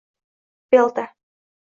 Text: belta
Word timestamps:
belta 0.71 1.05